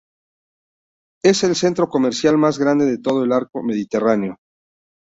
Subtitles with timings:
[1.23, 4.37] Es el centro comercial más grande de todo el arco Mediterráneo.